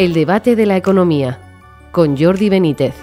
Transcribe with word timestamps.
El 0.00 0.14
debate 0.14 0.56
de 0.56 0.64
la 0.64 0.78
economía 0.78 1.38
con 1.92 2.16
Jordi 2.16 2.48
Benítez. 2.48 2.94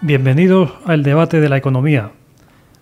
Bienvenidos 0.00 0.72
al 0.86 1.04
debate 1.04 1.40
de 1.40 1.48
la 1.48 1.58
economía. 1.58 2.10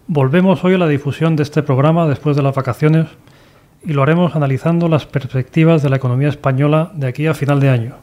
Volvemos 0.06 0.64
hoy 0.64 0.72
a 0.72 0.78
la 0.78 0.88
difusión 0.88 1.36
de 1.36 1.42
este 1.42 1.62
programa 1.62 2.06
después 2.06 2.34
de 2.34 2.42
las 2.42 2.54
vacaciones 2.54 3.08
y 3.84 3.92
lo 3.92 4.02
haremos 4.02 4.34
analizando 4.34 4.88
las 4.88 5.04
perspectivas 5.04 5.82
de 5.82 5.90
la 5.90 5.96
economía 5.96 6.28
española 6.30 6.90
de 6.94 7.08
aquí 7.08 7.26
a 7.26 7.34
final 7.34 7.60
de 7.60 7.68
año. 7.68 7.96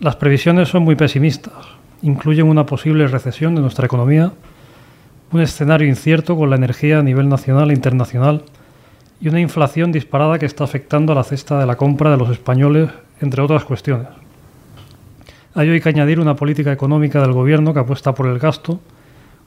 Las 0.00 0.16
previsiones 0.16 0.68
son 0.68 0.82
muy 0.82 0.96
pesimistas, 0.96 1.54
incluyen 2.02 2.48
una 2.48 2.66
posible 2.66 3.06
recesión 3.06 3.54
de 3.54 3.60
nuestra 3.60 3.86
economía, 3.86 4.32
un 5.30 5.40
escenario 5.40 5.86
incierto 5.86 6.36
con 6.36 6.50
la 6.50 6.56
energía 6.56 6.98
a 6.98 7.04
nivel 7.04 7.28
nacional 7.28 7.70
e 7.70 7.74
internacional 7.74 8.42
y 9.20 9.28
una 9.28 9.40
inflación 9.40 9.92
disparada 9.92 10.38
que 10.38 10.46
está 10.46 10.64
afectando 10.64 11.12
a 11.12 11.16
la 11.16 11.24
cesta 11.24 11.58
de 11.58 11.66
la 11.66 11.76
compra 11.76 12.10
de 12.10 12.16
los 12.16 12.30
españoles, 12.30 12.90
entre 13.20 13.42
otras 13.42 13.64
cuestiones. 13.64 14.08
Hay 15.54 15.70
hoy 15.70 15.80
que 15.80 15.88
añadir 15.88 16.20
una 16.20 16.36
política 16.36 16.72
económica 16.72 17.20
del 17.20 17.32
gobierno 17.32 17.72
que 17.72 17.80
apuesta 17.80 18.14
por 18.14 18.26
el 18.26 18.38
gasto, 18.38 18.78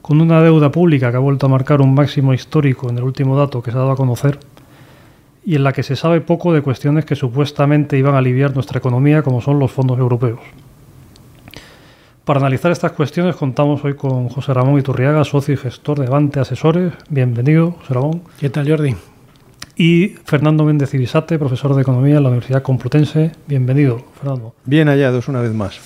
con 0.02 0.20
una 0.20 0.42
deuda 0.42 0.72
pública 0.72 1.10
que 1.10 1.16
ha 1.16 1.20
vuelto 1.20 1.46
a 1.46 1.50
marcar 1.50 1.80
un 1.80 1.94
máximo 1.94 2.34
histórico 2.34 2.88
en 2.90 2.98
el 2.98 3.04
último 3.04 3.36
dato 3.36 3.62
que 3.62 3.70
se 3.70 3.76
ha 3.76 3.80
dado 3.80 3.92
a 3.92 3.96
conocer, 3.96 4.40
y 5.44 5.54
en 5.54 5.64
la 5.64 5.72
que 5.72 5.82
se 5.82 5.94
sabe 5.94 6.20
poco 6.20 6.52
de 6.52 6.62
cuestiones 6.62 7.04
que 7.04 7.14
supuestamente 7.14 7.96
iban 7.96 8.14
a 8.14 8.18
aliviar 8.18 8.54
nuestra 8.54 8.78
economía, 8.78 9.22
como 9.22 9.40
son 9.40 9.58
los 9.58 9.70
fondos 9.70 9.98
europeos. 9.98 10.40
Para 12.24 12.40
analizar 12.40 12.70
estas 12.70 12.92
cuestiones 12.92 13.36
contamos 13.36 13.84
hoy 13.84 13.94
con 13.94 14.28
José 14.28 14.52
Ramón 14.52 14.78
Iturriaga, 14.78 15.24
socio 15.24 15.54
y 15.54 15.56
gestor 15.56 15.98
de 15.98 16.06
Avante 16.06 16.40
Asesores. 16.40 16.92
Bienvenido, 17.08 17.72
José 17.72 17.94
Ramón. 17.94 18.22
¿Qué 18.38 18.50
tal, 18.50 18.68
Jordi? 18.68 18.94
Y 19.80 20.08
Fernando 20.26 20.66
Méndez 20.66 20.92
Ibisate, 20.92 21.38
profesor 21.38 21.74
de 21.74 21.80
Economía 21.80 22.18
en 22.18 22.22
la 22.22 22.28
Universidad 22.28 22.60
Complutense. 22.60 23.32
Bienvenido, 23.46 24.04
Fernando. 24.12 24.54
Bien 24.66 24.88
hallados 24.88 25.26
una 25.26 25.40
vez 25.40 25.54
más. 25.54 25.80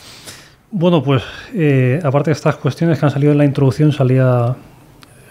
Bueno, 0.72 1.00
pues 1.00 1.22
eh, 1.54 2.00
aparte 2.02 2.30
de 2.30 2.32
estas 2.32 2.56
cuestiones 2.56 2.98
que 2.98 3.06
han 3.06 3.12
salido 3.12 3.30
en 3.30 3.38
la 3.38 3.44
introducción, 3.44 3.92
salía, 3.92 4.56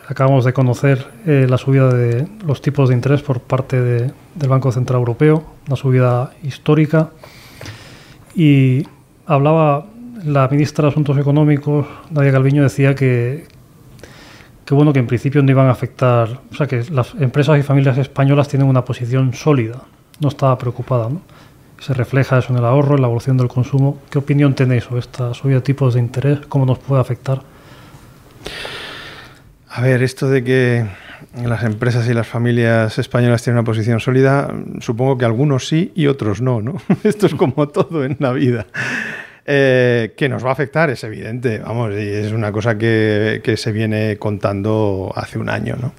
acabamos 0.07 0.45
de 0.45 0.53
conocer 0.53 1.05
eh, 1.25 1.45
la 1.49 1.57
subida 1.57 1.93
de 1.93 2.25
los 2.47 2.61
tipos 2.61 2.87
de 2.87 2.95
interés 2.95 3.21
por 3.21 3.41
parte 3.41 3.81
del 3.81 4.13
Banco 4.47 4.71
Central 4.71 4.99
Europeo, 4.99 5.43
una 5.67 5.75
subida 5.75 6.31
histórica. 6.41 7.09
Y 8.33 8.87
hablaba 9.25 9.87
la 10.23 10.47
ministra 10.47 10.83
de 10.83 10.91
Asuntos 10.91 11.17
Económicos, 11.17 11.85
Nadia 12.11 12.31
Calviño, 12.31 12.63
decía 12.63 12.95
que, 12.95 13.43
que 14.65 14.73
bueno 14.73 14.93
que 14.93 14.99
en 14.99 15.07
principio 15.07 15.41
no 15.41 15.51
iban 15.51 15.67
a 15.67 15.71
afectar, 15.71 16.39
o 16.51 16.55
sea 16.55 16.67
que 16.67 16.83
las 16.91 17.13
empresas 17.15 17.59
y 17.59 17.63
familias 17.63 17.97
españolas 17.97 18.47
tienen 18.47 18.67
una 18.67 18.85
posición 18.85 19.33
sólida, 19.33 19.81
no 20.19 20.29
estaba 20.29 20.57
preocupada, 20.57 21.09
¿no? 21.09 21.21
Se 21.79 21.93
refleja 21.93 22.37
eso 22.37 22.53
en 22.53 22.59
el 22.59 22.65
ahorro, 22.65 22.95
en 22.95 23.01
la 23.01 23.07
evolución 23.07 23.35
del 23.35 23.49
consumo. 23.49 23.99
¿Qué 24.09 24.17
opinión 24.17 24.53
tenéis 24.53 24.85
sobre 24.85 25.01
esta 25.01 25.33
subida 25.33 25.55
de 25.55 25.61
tipos 25.61 25.95
de 25.95 25.99
interés? 25.99 26.39
¿Cómo 26.47 26.65
nos 26.65 26.79
puede 26.79 27.01
afectar? 27.01 27.41
A 29.67 29.81
ver, 29.81 30.01
esto 30.01 30.29
de 30.29 30.45
que 30.45 30.85
las 31.43 31.63
empresas 31.63 32.07
y 32.07 32.13
las 32.13 32.27
familias 32.27 32.97
españolas 32.99 33.43
tienen 33.43 33.57
una 33.57 33.65
posición 33.65 33.99
sólida, 33.99 34.53
supongo 34.79 35.17
que 35.17 35.25
algunos 35.25 35.67
sí 35.67 35.91
y 35.95 36.07
otros 36.07 36.41
no, 36.41 36.61
¿no? 36.61 36.75
Esto 37.03 37.25
es 37.25 37.35
como 37.35 37.67
todo 37.67 38.05
en 38.05 38.17
la 38.19 38.31
vida. 38.31 38.67
Eh, 39.45 40.13
que 40.15 40.29
nos 40.29 40.43
va 40.45 40.49
a 40.49 40.53
afectar, 40.53 40.89
es 40.89 41.03
evidente, 41.03 41.59
vamos, 41.59 41.91
y 41.91 42.07
es 42.07 42.31
una 42.31 42.53
cosa 42.53 42.77
que, 42.77 43.41
se 43.57 43.71
viene 43.73 44.15
contando 44.17 45.11
hace 45.17 45.37
un 45.37 45.49
año, 45.49 45.75
¿no? 45.75 45.93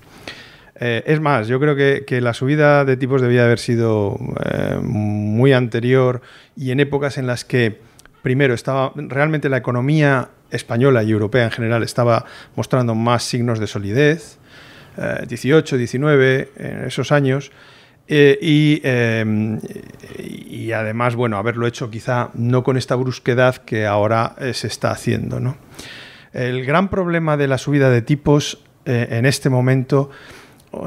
Eh, 0.76 1.02
es 1.06 1.20
más, 1.20 1.46
yo 1.46 1.60
creo 1.60 1.76
que, 1.76 2.20
la 2.22 2.32
subida 2.32 2.86
de 2.86 2.96
tipos 2.96 3.20
debía 3.20 3.44
haber 3.44 3.58
sido 3.58 4.18
eh, 4.42 4.78
muy 4.80 5.52
anterior 5.52 6.22
y 6.56 6.70
en 6.70 6.80
épocas 6.80 7.18
en 7.18 7.26
las 7.26 7.44
que, 7.44 7.80
primero, 8.22 8.54
estaba 8.54 8.92
realmente 8.94 9.50
la 9.50 9.58
economía 9.58 10.30
española 10.50 11.02
y 11.02 11.10
europea 11.10 11.44
en 11.44 11.50
general 11.50 11.82
estaba 11.82 12.24
mostrando 12.56 12.94
más 12.94 13.24
signos 13.24 13.60
de 13.60 13.66
solidez, 13.66 14.38
18, 15.28 15.76
19, 15.76 16.50
en 16.56 16.84
esos 16.84 17.10
años, 17.10 17.50
eh, 18.06 18.80
em, 18.82 19.58
y, 20.18 20.72
además, 20.72 21.14
bueno, 21.14 21.38
haberlo 21.38 21.66
hecho 21.66 21.90
quizá 21.90 22.30
no 22.34 22.62
con 22.62 22.76
esta 22.76 22.96
brusquedad 22.96 23.56
que 23.56 23.86
ahora 23.86 24.34
eh, 24.38 24.52
se 24.52 24.66
está 24.66 24.90
haciendo. 24.90 25.56
El 26.32 26.64
gran 26.66 26.90
problema 26.90 27.36
de 27.36 27.48
la 27.48 27.58
subida 27.58 27.90
de 27.90 28.02
tipos 28.02 28.62
eh, 28.84 29.08
en 29.10 29.26
este 29.26 29.48
momento, 29.48 30.10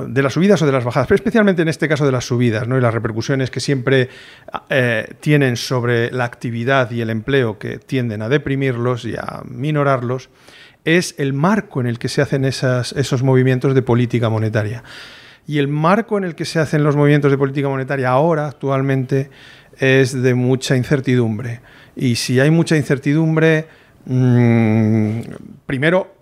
de 0.07 0.21
las 0.21 0.33
subidas 0.33 0.61
o 0.61 0.65
de 0.65 0.73
las 0.73 0.83
bajadas, 0.83 1.07
pero 1.07 1.15
especialmente 1.15 1.61
en 1.61 1.69
este 1.69 1.87
caso 1.87 2.05
de 2.05 2.11
las 2.11 2.25
subidas 2.25 2.67
y 2.67 2.81
las 2.81 2.93
repercusiones 2.93 3.49
que 3.49 3.61
siempre 3.61 4.09
tienen 5.21 5.55
sobre 5.55 6.11
la 6.11 6.25
actividad 6.25 6.91
y 6.91 6.99
el 6.99 7.09
empleo 7.09 7.57
que 7.57 7.79
tienden 7.79 8.21
a 8.21 8.27
deprimirlos 8.27 9.05
y 9.05 9.15
a 9.15 9.43
minorarlos, 9.45 10.29
es 10.83 11.15
el 11.17 11.31
marco 11.31 11.79
en 11.79 11.87
el 11.87 11.99
que 11.99 12.09
se 12.09 12.21
hacen 12.21 12.43
esos 12.43 13.23
movimientos 13.23 13.73
de 13.73 13.81
política 13.81 14.29
monetaria. 14.29 14.83
Y 15.47 15.59
el 15.59 15.69
marco 15.69 16.17
en 16.17 16.25
el 16.25 16.35
que 16.35 16.43
se 16.43 16.59
hacen 16.59 16.83
los 16.83 16.97
movimientos 16.97 17.31
de 17.31 17.37
política 17.37 17.69
monetaria 17.69 18.09
ahora, 18.09 18.47
actualmente, 18.47 19.29
es 19.79 20.21
de 20.21 20.35
mucha 20.35 20.75
incertidumbre. 20.75 21.61
Y 21.95 22.15
si 22.15 22.39
hay 22.39 22.51
mucha 22.51 22.75
incertidumbre, 22.75 23.65
mm, 24.05 25.21
primero, 25.65 26.13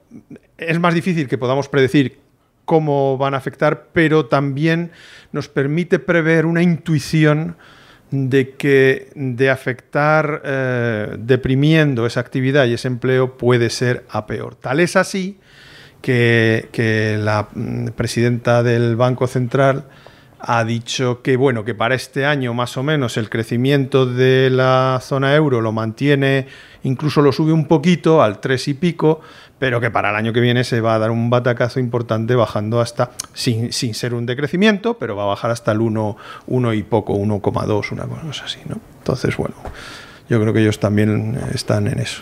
es 0.57 0.79
más 0.79 0.93
difícil 0.93 1.27
que 1.27 1.39
podamos 1.39 1.67
predecir 1.67 2.19
cómo 2.65 3.17
van 3.17 3.33
a 3.33 3.37
afectar, 3.37 3.87
pero 3.93 4.27
también 4.27 4.91
nos 5.31 5.49
permite 5.49 5.99
prever 5.99 6.45
una 6.45 6.61
intuición 6.61 7.57
de 8.11 8.51
que 8.51 9.09
de 9.15 9.49
afectar 9.49 10.41
eh, 10.45 11.15
deprimiendo 11.19 12.05
esa 12.05 12.19
actividad 12.19 12.65
y 12.65 12.73
ese 12.73 12.87
empleo 12.87 13.37
puede 13.37 13.69
ser 13.69 14.05
a 14.09 14.27
peor. 14.27 14.55
Tal 14.55 14.79
es 14.79 14.95
así 14.95 15.39
que, 16.05 17.17
la 17.19 17.47
mm, 17.53 17.87
presidenta 17.95 18.61
del 18.61 18.95
Banco 18.95 19.25
Central 19.25 19.85
ha 20.39 20.63
dicho 20.63 21.23
que 21.23 21.37
bueno, 21.37 21.65
que 21.65 21.73
para 21.73 21.95
este 21.95 22.27
año 22.27 22.53
más 22.53 22.77
o 22.77 22.83
menos 22.83 23.17
el 23.17 23.31
crecimiento 23.31 24.05
de 24.05 24.51
la 24.51 24.99
zona 25.01 25.33
euro 25.35 25.61
lo 25.61 25.71
mantiene, 25.71 26.45
incluso 26.83 27.21
lo 27.23 27.31
sube 27.31 27.51
un 27.51 27.67
poquito 27.67 28.21
al 28.21 28.39
3 28.39 28.67
y 28.67 28.73
pico, 28.75 29.21
pero 29.57 29.81
que 29.81 29.89
para 29.89 30.11
el 30.11 30.15
año 30.15 30.31
que 30.31 30.41
viene 30.41 30.63
se 30.63 30.81
va 30.81 30.93
a 30.93 30.99
dar 30.99 31.09
un 31.09 31.31
batacazo 31.31 31.79
importante 31.79 32.35
bajando 32.35 32.81
hasta, 32.81 33.09
sin, 33.33 33.73
sin 33.73 33.95
ser 33.95 34.13
un 34.13 34.27
decrecimiento, 34.27 34.99
pero 34.99 35.15
va 35.15 35.23
a 35.23 35.27
bajar 35.27 35.49
hasta 35.49 35.71
el 35.71 35.81
1, 35.81 36.17
1 36.45 36.73
y 36.73 36.83
poco, 36.83 37.15
1,2, 37.15 37.91
una 37.93 38.05
cosa 38.05 38.45
así, 38.45 38.59
¿no? 38.67 38.77
Entonces, 38.99 39.35
bueno, 39.37 39.55
yo 40.29 40.39
creo 40.39 40.53
que 40.53 40.61
ellos 40.61 40.79
también 40.79 41.39
están 41.51 41.87
en 41.87 41.97
eso. 41.97 42.21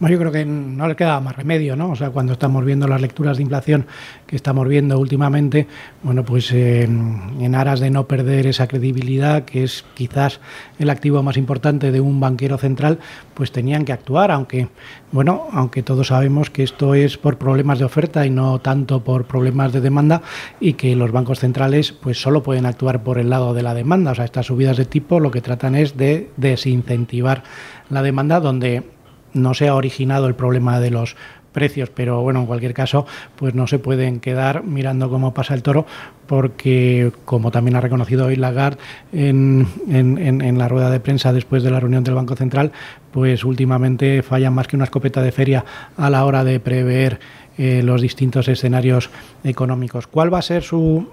Bueno, 0.00 0.14
yo 0.14 0.18
creo 0.18 0.32
que 0.32 0.46
no 0.46 0.88
le 0.88 0.96
queda 0.96 1.20
más 1.20 1.36
remedio, 1.36 1.76
¿no? 1.76 1.90
O 1.90 1.94
sea, 1.94 2.08
cuando 2.08 2.32
estamos 2.32 2.64
viendo 2.64 2.88
las 2.88 3.02
lecturas 3.02 3.36
de 3.36 3.42
inflación 3.42 3.86
que 4.26 4.34
estamos 4.34 4.66
viendo 4.66 4.98
últimamente, 4.98 5.66
bueno, 6.02 6.24
pues 6.24 6.50
en 6.52 7.54
aras 7.54 7.80
de 7.80 7.90
no 7.90 8.08
perder 8.08 8.46
esa 8.46 8.66
credibilidad, 8.66 9.44
que 9.44 9.62
es 9.62 9.84
quizás 9.92 10.40
el 10.78 10.88
activo 10.88 11.22
más 11.22 11.36
importante 11.36 11.92
de 11.92 12.00
un 12.00 12.18
banquero 12.18 12.56
central, 12.56 12.98
pues 13.34 13.52
tenían 13.52 13.84
que 13.84 13.92
actuar, 13.92 14.30
aunque, 14.30 14.68
bueno, 15.12 15.48
aunque 15.52 15.82
todos 15.82 16.06
sabemos 16.06 16.48
que 16.48 16.62
esto 16.62 16.94
es 16.94 17.18
por 17.18 17.36
problemas 17.36 17.78
de 17.78 17.84
oferta 17.84 18.24
y 18.24 18.30
no 18.30 18.58
tanto 18.58 19.04
por 19.04 19.26
problemas 19.26 19.70
de 19.74 19.82
demanda 19.82 20.22
y 20.60 20.72
que 20.72 20.96
los 20.96 21.12
bancos 21.12 21.40
centrales 21.40 21.92
pues 21.92 22.18
solo 22.18 22.42
pueden 22.42 22.64
actuar 22.64 23.02
por 23.02 23.18
el 23.18 23.28
lado 23.28 23.52
de 23.52 23.62
la 23.62 23.74
demanda. 23.74 24.12
O 24.12 24.14
sea, 24.14 24.24
estas 24.24 24.46
subidas 24.46 24.78
de 24.78 24.86
tipo 24.86 25.20
lo 25.20 25.30
que 25.30 25.42
tratan 25.42 25.74
es 25.74 25.98
de 25.98 26.30
desincentivar 26.38 27.42
la 27.90 28.02
demanda 28.02 28.40
donde 28.40 28.98
no 29.32 29.54
se 29.54 29.68
ha 29.68 29.74
originado 29.74 30.26
el 30.26 30.34
problema 30.34 30.80
de 30.80 30.90
los 30.90 31.16
precios, 31.52 31.90
pero 31.90 32.22
bueno, 32.22 32.40
en 32.40 32.46
cualquier 32.46 32.74
caso, 32.74 33.06
pues 33.36 33.54
no 33.54 33.66
se 33.66 33.78
pueden 33.78 34.20
quedar 34.20 34.62
mirando 34.64 35.10
cómo 35.10 35.34
pasa 35.34 35.54
el 35.54 35.62
toro, 35.62 35.86
porque 36.26 37.12
como 37.24 37.50
también 37.50 37.76
ha 37.76 37.80
reconocido 37.80 38.26
hoy 38.26 38.36
Lagarde 38.36 38.78
en, 39.12 39.66
en, 39.88 40.58
la 40.58 40.68
rueda 40.68 40.90
de 40.90 41.00
prensa 41.00 41.32
después 41.32 41.62
de 41.62 41.70
la 41.70 41.80
reunión 41.80 42.04
del 42.04 42.14
Banco 42.14 42.36
Central, 42.36 42.72
pues 43.10 43.44
últimamente 43.44 44.22
fallan 44.22 44.54
más 44.54 44.68
que 44.68 44.76
una 44.76 44.84
escopeta 44.84 45.22
de 45.22 45.32
feria 45.32 45.64
a 45.96 46.08
la 46.08 46.24
hora 46.24 46.44
de 46.44 46.60
prever 46.60 47.18
eh, 47.58 47.82
los 47.82 48.00
distintos 48.00 48.48
escenarios 48.48 49.10
económicos. 49.44 50.06
¿Cuál 50.06 50.32
va 50.32 50.38
a 50.38 50.42
ser 50.42 50.62
su 50.62 51.08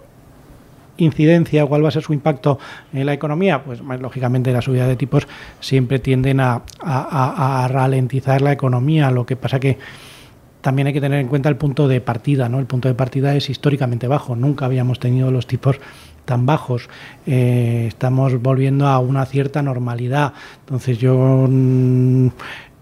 incidencia, 0.98 1.66
cuál 1.66 1.84
va 1.84 1.90
a 1.90 1.92
ser 1.92 2.04
su 2.04 2.14
impacto 2.14 2.60
en 2.94 3.06
la 3.06 3.14
economía, 3.14 3.64
pues 3.64 3.82
lógicamente 3.82 4.52
la 4.52 4.62
subida 4.62 4.88
de 4.88 4.96
tipos 4.96 5.28
siempre 5.60 6.00
tienden 6.00 6.40
a, 6.40 6.62
ralentizar 7.70 8.42
la 8.42 8.52
economía. 8.52 9.12
Lo 9.12 9.26
que 9.26 9.36
pasa 9.36 9.60
que 9.60 9.78
también 10.62 10.88
hay 10.88 10.94
que 10.94 11.02
tener 11.02 11.20
en 11.20 11.28
cuenta 11.28 11.50
el 11.50 11.56
punto 11.56 11.88
de 11.88 12.02
partida, 12.02 12.50
¿no? 12.50 12.60
El 12.60 12.66
punto 12.66 12.88
de 12.88 12.96
partida 12.96 13.36
es 13.36 13.50
históricamente 13.50 14.08
bajo. 14.08 14.36
Nunca 14.36 14.66
habíamos 14.66 15.00
tenido 15.00 15.32
los 15.32 15.48
tipos 15.48 15.80
tan 16.26 16.46
bajos. 16.46 16.90
Eh, 17.26 17.86
estamos 17.88 18.42
volviendo 18.42 18.88
a 18.88 19.00
una 19.00 19.26
cierta 19.26 19.62
normalidad. 19.62 20.34
Entonces 20.60 20.98
yo 20.98 21.48
mm, 21.50 22.28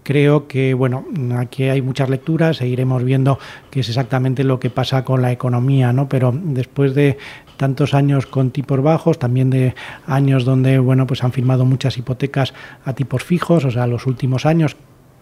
creo 0.06 0.46
que 0.46 0.72
bueno 0.72 1.04
aquí 1.36 1.64
hay 1.64 1.82
muchas 1.82 2.08
lecturas 2.08 2.60
e 2.60 2.68
iremos 2.68 3.02
viendo 3.02 3.40
qué 3.70 3.80
es 3.80 3.88
exactamente 3.88 4.44
lo 4.44 4.60
que 4.60 4.70
pasa 4.70 5.04
con 5.04 5.20
la 5.20 5.32
economía 5.32 5.92
no 5.92 6.08
pero 6.08 6.32
después 6.32 6.94
de 6.94 7.18
tantos 7.56 7.94
años 7.94 8.26
con 8.26 8.50
tipos 8.50 8.80
bajos, 8.82 9.18
también 9.18 9.50
de 9.50 9.74
años 10.06 10.44
donde 10.44 10.78
bueno, 10.78 11.06
pues 11.06 11.24
han 11.24 11.32
firmado 11.32 11.64
muchas 11.64 11.98
hipotecas 11.98 12.54
a 12.84 12.92
tipos 12.92 13.24
fijos, 13.24 13.64
o 13.64 13.70
sea, 13.70 13.86
los 13.86 14.06
últimos 14.06 14.46
años, 14.46 14.76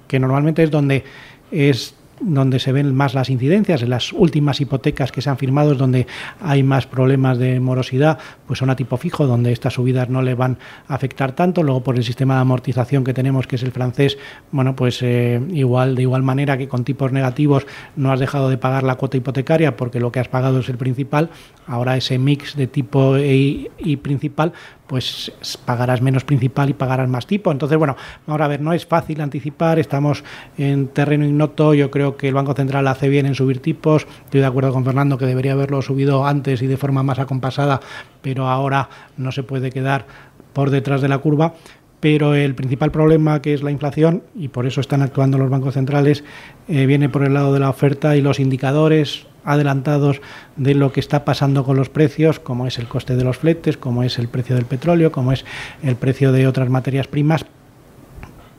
que 0.09 0.19
normalmente 0.19 0.63
es 0.63 0.71
donde 0.71 1.05
es 1.51 1.95
donde 2.21 2.59
se 2.59 2.73
ven 2.73 2.95
más 2.95 3.15
las 3.15 3.31
incidencias, 3.31 3.83
en 3.83 3.91
las 3.91 4.13
últimas 4.13 4.61
hipotecas 4.61 5.13
que 5.13 5.23
se 5.23 5.31
han 5.31 5.39
firmado 5.39 5.73
es 5.73 5.79
donde 5.79 6.07
hay 6.41 6.63
más 6.63 6.87
problemas 6.87 7.39
de 7.39 7.61
morosidad, 7.61 8.19
pues 8.47 8.59
son 8.59 8.71
a 8.71 8.77
tipo 8.77 8.97
fijo, 8.97 9.27
donde 9.27 9.53
estas 9.53 9.75
subidas 9.75 10.09
no 10.09 10.23
le 10.23 10.35
van 10.35 10.59
a 10.89 10.95
afectar 10.95 11.33
tanto. 11.33 11.63
Luego 11.63 11.83
por 11.83 11.97
el 11.97 12.05
sistema 12.05 12.35
de 12.35 12.41
amortización 12.41 13.05
que 13.05 13.15
tenemos, 13.15 13.47
que 13.47 13.57
es 13.57 13.63
el 13.63 13.73
francés, 13.73 14.19
bueno, 14.53 14.77
pues 14.77 15.03
eh, 15.03 15.41
igual 15.53 15.95
de 15.95 16.03
igual 16.03 16.23
manera 16.23 16.57
que 16.59 16.69
con 16.69 16.85
tipos 16.85 17.13
negativos 17.13 17.67
no 17.97 18.13
has 18.13 18.21
dejado 18.21 18.49
de 18.49 18.59
pagar 18.59 18.83
la 18.83 18.97
cuota 18.97 19.17
hipotecaria 19.17 19.77
porque 19.77 20.01
lo 20.01 20.13
que 20.13 20.21
has 20.21 20.29
pagado 20.29 20.61
es 20.61 20.69
el 20.69 20.77
principal. 20.77 21.31
Ahora 21.67 21.97
ese 21.97 22.19
mix 22.19 22.57
de 22.57 22.67
tipo 22.67 23.17
e 23.17 23.71
y 23.79 23.97
principal, 23.97 24.53
pues 24.87 25.33
pagarás 25.65 26.03
menos 26.03 26.25
principal 26.25 26.71
y 26.71 26.75
pagarás 26.75 27.09
más 27.09 27.27
tipo. 27.27 27.51
Entonces, 27.51 27.79
bueno, 27.79 27.97
ahora 28.27 28.45
a 28.45 28.49
ver, 28.49 28.61
no 28.61 28.73
es 28.73 28.87
fácil 28.87 29.21
anticipar, 29.21 29.79
estamos 29.79 30.25
en 30.59 30.89
terreno 30.89 31.25
ignoto, 31.25 31.75
yo 31.75 31.91
creo 31.91 32.04
que 32.17 32.29
el 32.29 32.35
Banco 32.35 32.55
Central 32.55 32.87
hace 32.89 33.09
bien 33.09 33.27
en 33.27 33.35
subir 33.35 33.61
tipos, 33.61 34.07
estoy 34.25 34.41
de 34.41 34.47
acuerdo 34.47 34.73
con 34.73 34.85
Fernando 34.85 35.19
que 35.19 35.27
debería 35.27 35.53
haberlo 35.53 35.83
subido 35.83 36.27
antes 36.27 36.63
y 36.63 36.67
de 36.67 36.77
forma 36.77 37.03
más 37.03 37.19
acompasada, 37.19 37.81
pero 38.23 38.49
ahora 38.49 38.89
no 39.17 39.33
se 39.33 39.43
puede 39.43 39.71
quedar 39.71 40.07
por 40.53 40.71
detrás 40.71 41.01
de 41.03 41.09
la 41.09 41.19
curva. 41.19 41.55
Pero 42.01 42.35
el 42.35 42.55
principal 42.55 42.91
problema, 42.91 43.41
que 43.41 43.55
es 43.55 43.63
la 43.63 43.71
inflación, 43.71 44.23
y 44.35 44.49
por 44.49 44.67
eso 44.67 44.83
están 44.83 45.01
actuando 45.01 45.39
los 45.39 45.49
bancos 45.49 45.73
centrales, 45.73 46.23
eh, 46.69 46.85
viene 46.85 47.09
por 47.09 47.25
el 47.25 47.33
lado 47.33 47.55
de 47.55 47.61
la 47.61 47.71
oferta 47.71 48.15
y 48.15 48.21
los 48.21 48.41
indicadores 48.41 49.27
adelantados 49.43 50.21
de 50.57 50.75
lo 50.75 50.93
que 50.93 51.01
está 51.01 51.25
pasando 51.25 51.65
con 51.65 51.77
los 51.77 51.89
precios, 51.89 52.41
como 52.41 52.67
es 52.67 52.79
el 52.79 52.89
coste 52.89 53.17
de 53.17 53.25
los 53.25 53.39
fletes, 53.39 53.79
como 53.79 54.03
es 54.03 54.19
el 54.19 54.29
precio 54.29 54.55
del 54.55 54.67
petróleo, 54.67 55.13
como 55.13 55.33
es 55.33 55.47
el 55.83 55.97
precio 55.97 56.31
de 56.31 56.47
otras 56.47 56.69
materias 56.69 57.07
primas, 57.07 57.47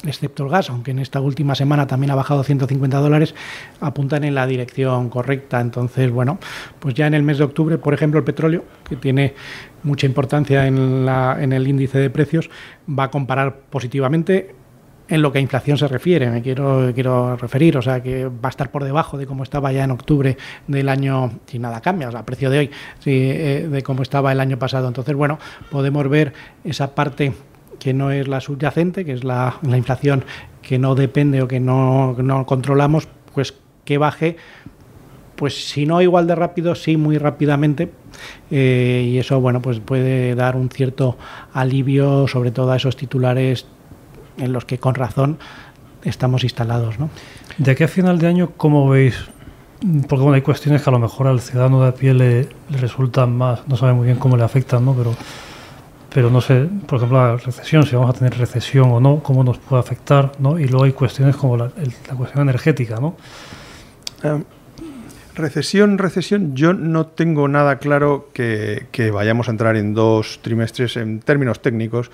excepto 0.07 0.43
el 0.43 0.49
gas, 0.49 0.69
aunque 0.69 0.91
en 0.91 0.99
esta 0.99 1.19
última 1.19 1.55
semana 1.55 1.87
también 1.87 2.11
ha 2.11 2.15
bajado 2.15 2.43
150 2.43 2.97
dólares, 2.99 3.35
apuntan 3.79 4.23
en 4.23 4.35
la 4.35 4.47
dirección 4.47 5.09
correcta. 5.09 5.59
Entonces, 5.61 6.11
bueno, 6.11 6.39
pues 6.79 6.95
ya 6.95 7.07
en 7.07 7.13
el 7.13 7.23
mes 7.23 7.37
de 7.37 7.43
octubre, 7.43 7.77
por 7.77 7.93
ejemplo, 7.93 8.19
el 8.19 8.25
petróleo, 8.25 8.63
que 8.87 8.95
tiene 8.95 9.33
mucha 9.83 10.05
importancia 10.05 10.67
en, 10.67 11.05
la, 11.05 11.37
en 11.39 11.53
el 11.53 11.67
índice 11.67 11.99
de 11.99 12.09
precios, 12.09 12.49
va 12.87 13.05
a 13.05 13.11
comparar 13.11 13.55
positivamente 13.69 14.55
en 15.07 15.21
lo 15.21 15.31
que 15.31 15.37
a 15.37 15.41
inflación 15.41 15.77
se 15.77 15.87
refiere, 15.87 16.29
me 16.29 16.41
quiero, 16.41 16.91
quiero 16.93 17.37
referir, 17.37 17.77
o 17.77 17.81
sea, 17.81 18.01
que 18.01 18.25
va 18.25 18.45
a 18.45 18.49
estar 18.49 18.71
por 18.71 18.83
debajo 18.83 19.17
de 19.17 19.27
cómo 19.27 19.43
estaba 19.43 19.71
ya 19.71 19.83
en 19.83 19.91
octubre 19.91 20.37
del 20.67 20.89
año, 20.89 21.39
si 21.45 21.59
nada 21.59 21.81
cambia, 21.81 22.09
o 22.09 22.11
sea, 22.11 22.25
precio 22.25 22.49
de 22.49 22.59
hoy, 22.59 22.71
eh, 23.05 23.67
de 23.69 23.83
cómo 23.83 24.01
estaba 24.01 24.31
el 24.31 24.39
año 24.39 24.57
pasado. 24.57 24.87
Entonces, 24.87 25.15
bueno, 25.15 25.37
podemos 25.69 26.09
ver 26.09 26.33
esa 26.63 26.95
parte 26.95 27.33
que 27.79 27.93
no 27.93 28.11
es 28.11 28.27
la 28.27 28.41
subyacente, 28.41 29.05
que 29.05 29.13
es 29.13 29.23
la, 29.23 29.59
inflación 29.63 30.23
que 30.61 30.79
no 30.79 30.95
depende 30.95 31.41
o 31.41 31.47
que 31.47 31.59
no, 31.59 32.13
no 32.13 32.45
controlamos, 32.45 33.07
pues 33.33 33.53
que 33.83 33.97
baje 33.97 34.37
pues 35.35 35.67
si 35.67 35.85
no 35.85 36.01
igual 36.01 36.27
de 36.27 36.35
rápido, 36.35 36.75
sí 36.75 36.97
muy 36.97 37.17
rápidamente. 37.17 37.91
Eh, 38.51 39.09
y 39.11 39.17
eso, 39.17 39.39
bueno, 39.41 39.61
pues 39.61 39.79
puede 39.79 40.35
dar 40.35 40.55
un 40.55 40.69
cierto 40.69 41.17
alivio, 41.53 42.27
sobre 42.27 42.51
todo 42.51 42.71
a 42.71 42.77
esos 42.77 42.95
titulares 42.95 43.65
en 44.37 44.53
los 44.53 44.65
que 44.65 44.77
con 44.77 44.95
razón 44.95 45.37
estamos 46.03 46.43
instalados. 46.43 46.99
¿no? 46.99 47.09
De 47.57 47.71
aquí 47.71 47.83
a 47.83 47.87
final 47.87 48.19
de 48.19 48.27
año, 48.27 48.51
¿cómo 48.57 48.87
veis? 48.89 49.25
Porque 50.07 50.23
bueno, 50.23 50.35
hay 50.35 50.41
cuestiones 50.41 50.81
que 50.81 50.89
a 50.89 50.93
lo 50.93 50.99
mejor 50.99 51.27
al 51.27 51.41
ciudadano 51.41 51.81
de 51.81 51.89
a 51.89 51.93
pie 51.93 52.13
le, 52.13 52.49
resultan 52.69 53.35
más, 53.35 53.67
no 53.67 53.75
sabe 53.75 53.93
muy 53.93 54.05
bien 54.05 54.17
cómo 54.17 54.37
le 54.37 54.43
afectan, 54.43 54.85
¿no? 54.85 54.93
Pero, 54.93 55.13
pero 56.13 56.29
no 56.29 56.41
sé, 56.41 56.67
por 56.87 56.97
ejemplo, 56.97 57.17
la 57.17 57.37
recesión, 57.37 57.85
si 57.85 57.95
vamos 57.95 58.15
a 58.15 58.17
tener 58.17 58.37
recesión 58.37 58.91
o 58.91 58.99
no, 58.99 59.21
cómo 59.21 59.43
nos 59.43 59.57
puede 59.57 59.81
afectar, 59.81 60.31
¿no? 60.39 60.59
Y 60.59 60.67
luego 60.67 60.85
hay 60.85 60.93
cuestiones 60.93 61.35
como 61.35 61.57
la, 61.57 61.71
la 62.07 62.15
cuestión 62.15 62.41
energética, 62.41 62.99
¿no? 62.99 63.15
Em, 64.23 64.43
Recesión, 65.35 65.97
recesión, 65.97 66.55
yo 66.55 66.73
no 66.73 67.07
tengo 67.07 67.49
nada 67.49 67.77
claro 67.77 68.29
que, 68.31 68.87
vayamos 69.13 69.49
a 69.49 69.51
entrar 69.51 69.75
en 69.75 69.93
dos 69.93 70.39
trimestres 70.41 70.95
en 70.95 71.19
términos 71.19 71.61
técnicos 71.61 72.09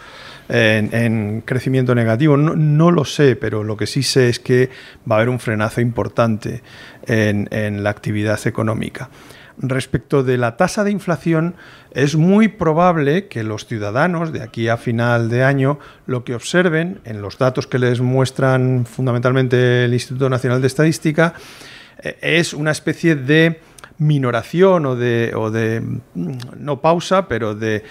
en, 0.50 1.42
crecimiento 1.42 1.94
negativo. 1.94 2.36
No, 2.36 2.90
lo 2.90 3.06
sé, 3.06 3.36
pero 3.36 3.64
lo 3.64 3.78
que 3.78 3.86
sí 3.86 4.02
sé 4.02 4.30
es 4.30 4.40
que 4.40 4.72
va 5.10 5.18
a 5.18 5.20
haber 5.20 5.30
un 5.30 5.40
frenazo 5.40 5.82
importante 5.82 6.64
en, 7.06 7.84
la 7.84 7.92
actividad 7.92 8.40
económica. 8.48 9.12
Respecto 9.62 10.24
de 10.24 10.38
la 10.38 10.58
tasa 10.58 10.84
de 10.84 10.92
inflación, 10.92 11.56
es 11.92 12.16
muy 12.16 12.48
probable 12.48 13.28
que 13.28 13.44
los 13.44 13.68
ciudadanos 13.68 14.34
de 14.34 14.42
aquí 14.42 14.68
a 14.70 14.78
final 14.78 15.30
de 15.30 15.44
año 15.44 15.80
lo 16.08 16.24
que 16.24 16.34
observen 16.34 17.00
en 17.06 17.22
los 17.22 17.38
datos 17.38 17.68
que 17.68 17.78
les 17.78 18.02
muestran 18.02 18.86
fundamentalmente 18.86 19.86
el 19.86 19.94
Instituto 19.94 20.30
Nacional 20.30 20.62
de 20.62 20.68
Estadística 20.68 21.36
eh, 22.02 22.18
es 22.22 22.54
una 22.54 22.72
especie 22.72 23.16
de 23.16 23.62
minoración 24.00 24.88
o 24.88 24.96
de, 24.96 25.32
o 25.36 25.52
de 25.52 25.80
mm, 25.80 26.38
no 26.58 26.82
pausa, 26.82 27.28
pero 27.28 27.54
de, 27.54 27.84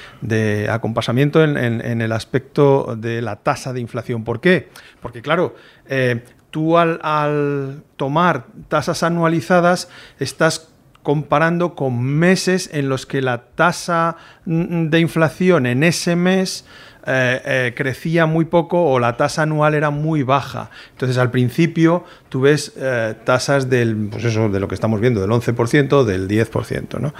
acompasamiento 0.68 1.44
en, 1.44 2.00
el 2.02 2.12
aspecto 2.12 2.96
de 2.96 3.22
la 3.22 3.36
tasa 3.36 3.72
de 3.72 3.80
inflación. 3.80 4.24
¿Por 4.24 4.40
qué? 4.40 4.70
Porque 5.00 5.22
claro, 5.22 5.54
eh, 5.88 6.24
tú 6.50 6.78
al, 6.78 7.84
tomar 7.96 8.46
tasas 8.68 9.04
anualizadas 9.04 9.88
estás 10.18 10.69
comparando 11.02 11.74
con 11.74 12.02
meses 12.02 12.70
en 12.72 12.88
los 12.88 13.06
que 13.06 13.22
la 13.22 13.42
tasa 13.54 14.16
mm, 14.44 14.88
de 14.88 15.00
inflación 15.00 15.66
en 15.66 15.82
ese 15.82 16.16
mes 16.16 16.64
eh, 17.06 17.40
eh, 17.44 17.74
crecía 17.74 18.26
muy 18.26 18.44
poco 18.44 18.84
o 18.84 18.98
la 18.98 19.16
tasa 19.16 19.42
anual 19.42 19.74
era 19.74 19.88
muy 19.90 20.22
baja. 20.22 20.70
Entonces, 20.90 21.16
al 21.16 21.30
principio, 21.30 22.04
tú 22.28 22.42
ves 22.42 22.74
eh, 22.76 23.14
tasas 23.24 23.70
del, 23.70 24.08
pues 24.10 24.24
eso, 24.24 24.50
de 24.50 24.60
lo 24.60 24.68
que 24.68 24.74
estamos 24.74 25.00
viendo, 25.00 25.20
del 25.22 25.30
11%, 25.30 26.04
del 26.04 26.28
10%, 26.28 27.00
¿no? 27.00 27.14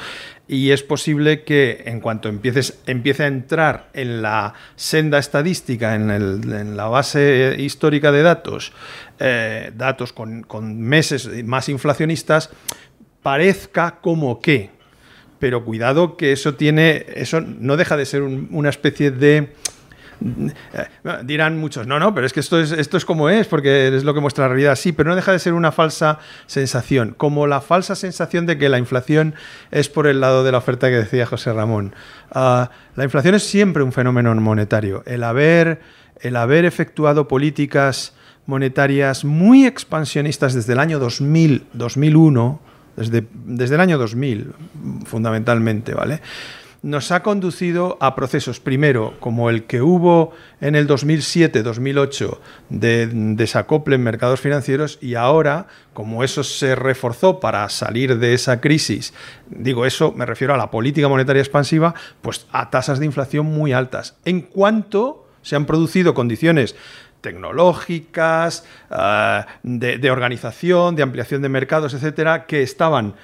Y 0.46 0.72
es 0.72 0.82
posible 0.82 1.44
que 1.44 1.84
en 1.86 2.00
cuanto 2.00 2.28
empieces, 2.28 2.78
empiece 2.86 3.22
a 3.22 3.28
entrar 3.28 3.88
en 3.94 4.20
la 4.20 4.52
senda 4.76 5.18
estadística, 5.18 5.94
en, 5.94 6.76
la 6.76 6.86
base 6.88 7.54
histórica 7.56 8.10
de 8.10 8.22
datos, 8.22 8.72
datos 9.76 10.12
con 10.12 10.80
meses 10.80 11.28
más 11.44 11.68
inflacionistas, 11.68 12.50
parezca 13.22 14.00
como 14.00 14.40
que 14.40 14.70
pero 15.40 15.64
cuidado 15.64 16.16
que 16.16 16.32
eso 16.32 16.54
tiene, 16.54 17.06
eso 17.14 17.40
no 17.40 17.76
deja 17.76 17.96
de 17.96 18.04
ser 18.04 18.22
una 18.22 18.68
especie 18.68 19.10
de 19.10 19.52
dirán 21.24 21.58
muchos, 21.58 21.86
no, 21.86 21.98
no, 21.98 22.14
pero 22.14 22.26
es 22.26 22.34
que 22.34 22.40
esto 22.40 22.60
es, 22.60 22.72
esto 22.72 22.98
es 22.98 23.06
como 23.06 23.30
es, 23.30 23.46
porque 23.46 23.88
es 23.88 24.04
lo 24.04 24.12
que 24.12 24.20
muestra 24.20 24.44
la 24.44 24.48
realidad, 24.48 24.76
sí, 24.76 24.92
pero 24.92 25.08
no 25.08 25.16
deja 25.16 25.32
de 25.32 25.38
ser 25.38 25.54
una 25.54 25.72
falsa 25.72 26.18
sensación, 26.46 27.14
como 27.16 27.46
la 27.46 27.62
falsa 27.62 27.94
sensación 27.94 28.44
de 28.44 28.58
que 28.58 28.68
la 28.68 28.78
inflación 28.78 29.34
es 29.70 29.88
por 29.88 30.06
el 30.06 30.20
lado 30.20 30.44
de 30.44 30.52
la 30.52 30.58
oferta 30.58 30.90
que 30.90 30.96
decía 30.96 31.24
José 31.24 31.54
Ramón. 31.54 31.94
Ah, 32.30 32.70
la 32.96 33.04
inflación 33.04 33.34
es 33.34 33.44
siempre 33.44 33.82
un 33.82 33.92
fenómeno 33.92 34.34
monetario. 34.34 35.02
El 35.06 35.24
haber, 35.24 35.80
el 36.20 36.36
haber 36.36 36.66
efectuado 36.66 37.26
políticas 37.26 38.14
monetarias 38.44 39.24
muy 39.24 39.64
expansionistas 39.64 40.52
desde 40.52 40.74
el 40.74 40.80
año 40.80 40.98
2000, 40.98 41.68
2001, 41.72 42.60
desde, 43.00 43.26
desde 43.45 43.75
el 43.75 43.80
año 43.80 43.99
2000 43.99 44.52
fundamentalmente, 45.04 45.95
¿vale? 45.95 46.21
nos 46.83 47.12
ha 47.12 47.23
conducido 47.23 47.99
a 48.00 48.14
procesos, 48.14 48.59
primero, 48.59 49.14
como 49.21 49.50
el 49.50 49.64
que 49.64 49.83
hubo 49.83 50.33
en 50.61 50.75
el 50.75 50.88
2007-2008 50.88 52.38
de 52.71 53.07
desacople 53.07 53.97
en 53.97 54.02
mercados 54.02 54.40
financieros 54.40 54.99
y 55.00 55.14
ahora, 55.14 55.66
como 55.92 56.25
eso 56.25 56.42
se 56.42 56.75
reforzó 56.75 57.38
para 57.38 57.69
salir 57.69 58.19
de 58.19 58.33
esa 58.35 58.61
crisis, 58.61 59.12
digo 59.49 59.85
eso, 59.85 60.12
me 60.12 60.26
refiero 60.26 60.54
a 60.54 60.57
la 60.57 60.71
política 60.71 61.09
monetaria 61.09 61.42
expansiva, 61.42 61.95
pues 62.23 62.47
a 62.50 62.71
tasas 62.71 62.99
de 62.99 63.07
inflación 63.07 63.47
muy 63.47 63.73
altas. 63.73 64.16
En 64.25 64.40
cuanto 64.40 65.26
se 65.42 65.57
han 65.57 65.66
producido 65.66 66.14
condiciones 66.14 66.76
tecnológicas, 67.20 68.64
ah, 68.90 69.46
de, 69.62 70.10
organización, 70.10 70.96
de 70.96 71.02
ampliación 71.02 71.42
de 71.42 71.48
mercados, 71.48 71.94
etcétera, 71.94 72.46
que 72.46 72.62
estaban 72.62 73.14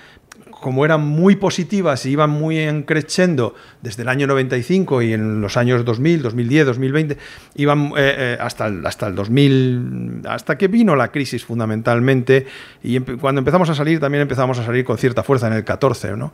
como 0.61 0.85
eran 0.85 1.07
muy 1.07 1.37
positivas 1.37 2.07
y 2.07 2.11
iban 2.11 2.31
muy 2.31 2.59
encrechendo 2.59 3.55
desde 3.83 4.03
el 4.03 4.09
año 4.09 4.27
95 4.27 5.03
y 5.03 5.13
en 5.13 5.41
los 5.41 5.57
años 5.57 5.85
2000, 5.85 6.23
2010, 6.23 6.67
2020, 6.67 7.19
iban 7.57 7.87
eh, 7.89 7.93
eh, 7.97 8.39
hasta, 8.41 8.67
el, 8.67 8.85
hasta 8.85 9.07
el 9.07 9.15
2000, 9.15 10.23
hasta 10.29 10.57
que 10.57 10.69
vino 10.69 10.97
la 10.97 11.13
crisis 11.13 11.45
fundamentalmente, 11.45 12.47
y 12.83 12.99
cuando 13.01 13.41
empezamos 13.41 13.69
a 13.71 13.75
salir 13.75 14.01
también 14.01 14.23
empezamos 14.23 14.59
a 14.59 14.65
salir 14.65 14.85
con 14.85 14.99
cierta 14.99 15.23
fuerza 15.23 15.47
en 15.47 15.53
el 15.53 15.65
14, 15.65 16.17
¿no? 16.17 16.33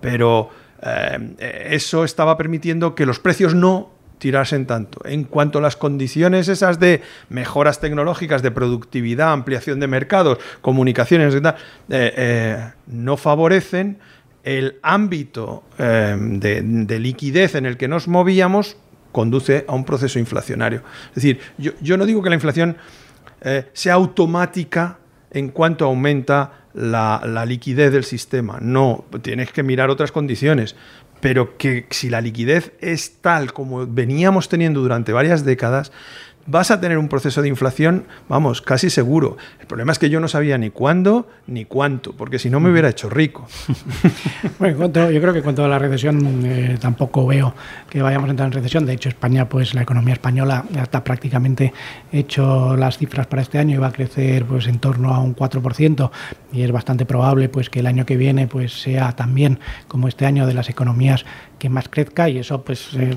Pero 0.00 0.50
eh, 0.82 1.68
eso 1.70 2.04
estaba 2.04 2.36
permitiendo 2.36 2.94
que 2.94 3.06
los 3.06 3.18
precios 3.18 3.54
no 3.54 3.93
tirasen 4.24 4.64
tanto. 4.64 5.02
En 5.04 5.24
cuanto 5.24 5.60
las 5.60 5.76
condiciones 5.76 6.48
esas 6.48 6.80
de 6.80 7.02
mejoras 7.28 7.78
tecnológicas, 7.78 8.40
de 8.40 8.50
productividad, 8.50 9.34
ampliación 9.34 9.80
de 9.80 9.86
mercados, 9.86 10.38
comunicaciones, 10.62 11.34
eh, 11.34 11.52
eh, 11.90 12.70
no 12.86 13.18
favorecen, 13.18 13.98
el 14.42 14.78
ámbito 14.80 15.64
eh, 15.76 16.16
de, 16.18 16.98
liquidez 16.98 17.54
en 17.54 17.66
el 17.66 17.76
que 17.76 17.86
nos 17.86 18.08
movíamos 18.08 18.78
conduce 19.12 19.66
a 19.68 19.74
un 19.74 19.84
proceso 19.84 20.18
inflacionario. 20.18 20.82
Es 21.10 21.16
decir, 21.16 21.38
yo, 21.58 21.96
no 21.98 22.06
digo 22.06 22.22
que 22.22 22.30
la 22.30 22.36
inflación 22.36 22.78
eh, 23.42 23.68
sea 23.74 23.92
automática 23.92 25.00
en 25.30 25.50
cuanto 25.50 25.84
aumenta 25.84 26.64
la, 26.72 27.44
liquidez 27.46 27.92
del 27.92 28.04
sistema. 28.04 28.56
No, 28.62 29.04
tienes 29.20 29.52
que 29.52 29.62
mirar 29.62 29.90
otras 29.90 30.12
condiciones. 30.12 30.76
Pero 31.24 31.56
que 31.56 31.86
si 31.88 32.10
la 32.10 32.20
liquidez 32.20 32.72
es 32.82 33.12
tal 33.22 33.54
como 33.54 33.86
veníamos 33.86 34.50
teniendo 34.50 34.80
durante 34.80 35.10
varias 35.10 35.42
décadas, 35.42 35.90
vas 36.46 36.70
a 36.70 36.80
tener 36.80 36.98
un 36.98 37.08
proceso 37.08 37.42
de 37.42 37.48
inflación, 37.48 38.04
vamos, 38.28 38.60
casi 38.60 38.90
seguro. 38.90 39.36
El 39.60 39.66
problema 39.66 39.92
es 39.92 39.98
que 39.98 40.10
yo 40.10 40.20
no 40.20 40.28
sabía 40.28 40.58
ni 40.58 40.70
cuándo 40.70 41.28
ni 41.46 41.64
cuánto, 41.64 42.12
porque 42.12 42.38
si 42.38 42.50
no 42.50 42.60
me 42.60 42.70
hubiera 42.70 42.88
hecho 42.88 43.08
rico. 43.10 43.46
bueno, 44.58 44.86
yo 44.86 45.20
creo 45.20 45.32
que 45.32 45.42
con 45.42 45.54
toda 45.54 45.68
la 45.68 45.78
recesión 45.78 46.42
eh, 46.44 46.78
tampoco 46.80 47.26
veo 47.26 47.54
que 47.88 48.02
vayamos 48.02 48.28
a 48.28 48.30
entrar 48.30 48.46
en 48.46 48.52
recesión. 48.52 48.86
De 48.86 48.92
hecho, 48.92 49.08
España, 49.08 49.48
pues 49.48 49.74
la 49.74 49.82
economía 49.82 50.14
española 50.14 50.64
ya 50.72 50.82
está 50.82 51.02
prácticamente 51.04 51.72
hecho 52.12 52.76
las 52.76 52.98
cifras 52.98 53.26
para 53.26 53.42
este 53.42 53.58
año 53.58 53.76
y 53.76 53.78
va 53.78 53.88
a 53.88 53.92
crecer 53.92 54.44
pues 54.44 54.66
en 54.66 54.78
torno 54.78 55.14
a 55.14 55.20
un 55.20 55.34
4% 55.34 56.10
y 56.52 56.62
es 56.62 56.72
bastante 56.72 57.06
probable 57.06 57.48
pues 57.48 57.70
que 57.70 57.80
el 57.80 57.86
año 57.86 58.06
que 58.06 58.16
viene 58.16 58.46
pues 58.46 58.80
sea 58.80 59.12
también 59.12 59.58
como 59.88 60.08
este 60.08 60.26
año 60.26 60.46
de 60.46 60.54
las 60.54 60.68
economías 60.68 61.24
que 61.64 61.70
más 61.70 61.88
crezca 61.88 62.28
y 62.28 62.36
eso 62.36 62.62
pues 62.62 62.90
eh, 62.92 63.16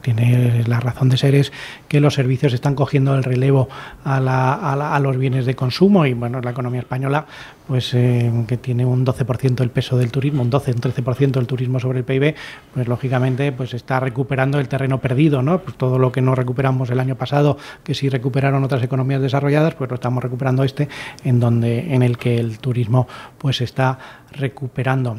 tiene 0.00 0.64
la 0.66 0.80
razón 0.80 1.10
de 1.10 1.18
ser 1.18 1.34
es 1.34 1.52
que 1.88 2.00
los 2.00 2.14
servicios 2.14 2.54
están 2.54 2.74
cogiendo 2.74 3.14
el 3.14 3.22
relevo 3.22 3.68
a, 4.02 4.16
a, 4.16 4.98
los 4.98 5.18
bienes 5.18 5.44
de 5.44 5.54
consumo 5.54 6.06
y 6.06 6.14
bueno 6.14 6.40
la 6.40 6.52
economía 6.52 6.80
española 6.80 7.26
pues 7.68 7.92
eh, 7.92 8.32
que 8.48 8.56
tiene 8.56 8.86
un 8.86 9.04
12% 9.04 9.60
el 9.60 9.68
peso 9.68 9.98
del 9.98 10.10
turismo 10.10 10.40
un 10.40 10.48
12 10.48 10.70
un 10.70 10.80
13% 10.80 11.36
el 11.36 11.46
turismo 11.46 11.80
sobre 11.80 11.98
el 11.98 12.06
PIB 12.06 12.34
pues 12.72 12.88
lógicamente 12.88 13.52
pues 13.52 13.74
está 13.74 14.00
recuperando 14.00 14.58
el 14.58 14.68
terreno 14.68 14.98
perdido 14.98 15.42
no 15.42 15.58
pues 15.58 15.76
todo 15.76 15.98
lo 15.98 16.12
que 16.12 16.22
no 16.22 16.34
recuperamos 16.34 16.88
el 16.88 16.98
año 16.98 17.16
pasado 17.16 17.58
que 17.84 17.92
sí 17.92 18.08
recuperaron 18.08 18.64
otras 18.64 18.82
economías 18.82 19.20
desarrolladas 19.20 19.74
pues 19.74 19.90
lo 19.90 19.96
estamos 19.96 20.22
recuperando 20.22 20.64
este 20.64 20.88
en 21.24 21.40
donde 21.40 21.94
en 21.94 22.02
el 22.02 22.16
que 22.16 22.38
el 22.38 22.58
turismo 22.58 23.06
pues 23.36 23.60
está 23.60 23.98
recuperando 24.30 25.18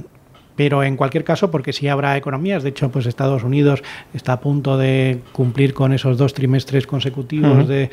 pero 0.56 0.84
en 0.84 0.96
cualquier 0.96 1.24
caso, 1.24 1.52
porque 1.52 1.74
sí 1.74 1.88
habrá 1.88 2.16
economías, 2.18 2.64
de 2.64 2.70
hecho, 2.70 2.90
pues 2.90 3.06
Estados 3.06 3.44
Unidos 3.44 3.82
está 4.14 4.34
a 4.34 4.40
punto 4.40 4.78
de 4.78 5.20
cumplir 5.32 5.74
con 5.74 5.94
esos 5.94 6.18
dos 6.18 6.34
trimestres 6.34 6.86
consecutivos 6.86 7.68
de, 7.68 7.90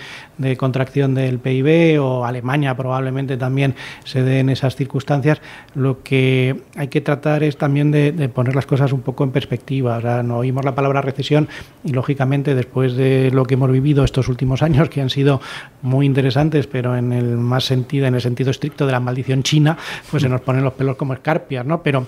contracción 0.56 1.14
del 1.14 1.38
PIB, 1.38 2.02
o 2.02 2.24
Alemania 2.24 2.76
probablemente 2.76 3.36
también 3.36 3.74
se 4.04 4.22
dé 4.22 4.40
en 4.40 4.50
esas 4.50 4.76
circunstancias. 4.76 5.40
Lo 5.74 6.02
que 6.02 6.60
hay 6.76 6.88
que 6.88 7.00
tratar 7.00 7.42
es 7.42 7.56
también 7.56 7.90
de, 7.90 8.12
poner 8.28 8.54
las 8.54 8.66
cosas 8.66 8.92
un 8.92 9.00
poco 9.00 9.24
en 9.24 9.30
perspectiva. 9.30 9.96
O 9.96 10.00
sea, 10.00 10.22
no 10.22 10.38
oímos 10.38 10.64
la 10.64 10.74
palabra 10.74 11.00
recesión 11.00 11.48
y 11.84 11.92
lógicamente 11.92 12.54
después 12.54 12.94
de 12.94 13.30
lo 13.32 13.44
que 13.44 13.54
hemos 13.54 13.70
vivido 13.70 14.04
estos 14.04 14.28
últimos 14.28 14.62
años, 14.62 14.88
que 14.88 15.00
han 15.00 15.10
sido 15.10 15.40
muy 15.82 16.06
interesantes, 16.06 16.66
pero 16.66 16.96
en 16.96 17.12
el 17.12 17.36
más 17.36 17.64
sentido, 17.64 18.06
en 18.06 18.14
el 18.14 18.20
sentido 18.20 18.50
estricto 18.50 18.86
de 18.86 18.92
la 18.92 19.00
maldición 19.00 19.42
china, 19.42 19.76
pues 20.10 20.22
se 20.22 20.28
nos 20.28 20.40
ponen 20.40 20.64
los 20.64 20.74
pelos 20.74 20.96
como 20.96 21.14
escarpias, 21.14 21.64
¿no? 21.64 21.82
Pero 21.82 22.06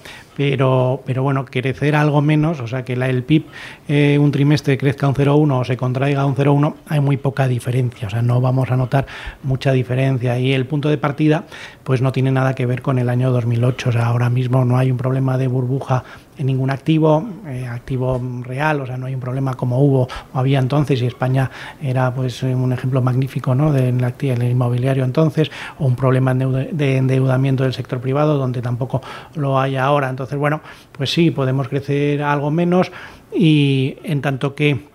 pero, 0.50 1.00
pero 1.06 1.22
bueno, 1.22 1.44
crecer 1.44 1.94
algo 1.94 2.20
menos, 2.20 2.58
o 2.58 2.66
sea, 2.66 2.84
que 2.84 2.94
el 2.94 3.22
PIB 3.22 3.44
eh, 3.86 4.18
un 4.20 4.32
trimestre 4.32 4.76
crezca 4.76 5.06
un 5.06 5.14
0,1 5.14 5.60
o 5.60 5.64
se 5.64 5.76
contraiga 5.76 6.26
un 6.26 6.34
0,1, 6.34 6.74
hay 6.88 6.98
muy 6.98 7.16
poca 7.16 7.46
diferencia, 7.46 8.08
o 8.08 8.10
sea, 8.10 8.22
no 8.22 8.40
vamos 8.40 8.72
a 8.72 8.76
notar 8.76 9.06
mucha 9.44 9.70
diferencia. 9.70 10.40
Y 10.40 10.52
el 10.52 10.66
punto 10.66 10.88
de 10.88 10.98
partida, 10.98 11.44
pues 11.84 12.02
no 12.02 12.10
tiene 12.10 12.32
nada 12.32 12.56
que 12.56 12.66
ver 12.66 12.82
con 12.82 12.98
el 12.98 13.08
año 13.08 13.30
2008, 13.30 13.90
o 13.90 13.92
sea, 13.92 14.06
ahora 14.06 14.30
mismo 14.30 14.64
no 14.64 14.78
hay 14.78 14.90
un 14.90 14.96
problema 14.96 15.38
de 15.38 15.46
burbuja 15.46 16.02
en 16.38 16.46
ningún 16.46 16.70
activo, 16.70 17.24
eh, 17.46 17.66
activo 17.66 18.20
real, 18.42 18.80
o 18.80 18.86
sea, 18.86 18.96
no 18.96 19.06
hay 19.06 19.14
un 19.14 19.20
problema 19.20 19.54
como 19.54 19.78
hubo 19.80 20.08
o 20.32 20.38
había 20.38 20.58
entonces 20.58 21.02
y 21.02 21.06
España 21.06 21.50
era 21.80 22.12
pues 22.12 22.42
un 22.42 22.72
ejemplo 22.72 23.02
magnífico 23.02 23.54
¿no? 23.54 23.70
del 23.70 23.98
de, 23.98 24.50
inmobiliario 24.50 25.04
entonces, 25.04 25.50
o 25.78 25.84
un 25.84 25.94
problema 25.94 26.34
de 26.34 26.96
endeudamiento 26.96 27.64
del 27.64 27.74
sector 27.74 28.00
privado 28.00 28.38
donde 28.38 28.62
tampoco 28.62 29.02
lo 29.34 29.60
hay 29.60 29.76
ahora. 29.76 30.08
Entonces, 30.08 30.31
bueno, 30.38 30.60
pues 30.92 31.12
sí, 31.12 31.30
podemos 31.30 31.68
crecer 31.68 32.22
algo 32.22 32.50
menos 32.50 32.90
y 33.34 33.96
en 34.04 34.20
tanto 34.20 34.54
que 34.54 34.86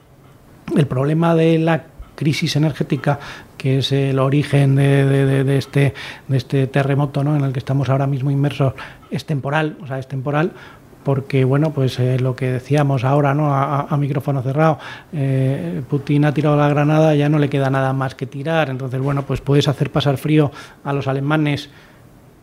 el 0.75 0.87
problema 0.87 1.35
de 1.35 1.57
la 1.59 1.85
crisis 2.15 2.55
energética 2.55 3.19
que 3.57 3.79
es 3.79 3.91
el 3.91 4.19
origen 4.19 4.77
este, 4.79 5.93
de 6.27 6.37
este 6.37 6.67
terremoto 6.67 7.23
¿no? 7.23 7.35
en 7.35 7.43
el 7.43 7.53
que 7.53 7.59
estamos 7.59 7.89
ahora 7.89 8.07
mismo 8.07 8.31
inmersos, 8.31 8.73
es 9.09 9.25
temporal, 9.25 9.77
o 9.81 9.87
sea, 9.87 9.97
es 9.97 10.07
temporal, 10.07 10.51
porque 11.03 11.45
bueno, 11.45 11.71
pues 11.71 11.99
eh, 11.99 12.19
lo 12.19 12.35
que 12.35 12.51
decíamos 12.51 13.03
ahora, 13.05 13.33
¿no? 13.33 13.53
A, 13.53 13.95
micrófono 13.97 14.41
cerrado, 14.41 14.77
eh, 15.13 15.81
Putin 15.89 16.25
ha 16.25 16.33
tirado 16.33 16.57
la 16.57 16.67
granada, 16.67 17.15
ya 17.15 17.29
no 17.29 17.39
le 17.39 17.49
queda 17.49 17.69
nada 17.69 17.93
más 17.93 18.13
que 18.13 18.25
tirar, 18.25 18.69
entonces 18.69 18.99
bueno, 18.99 19.23
pues 19.23 19.39
puedes 19.39 19.67
hacer 19.69 19.89
pasar 19.89 20.17
frío 20.17 20.51
a 20.83 20.91
los 20.91 21.07
alemanes 21.07 21.69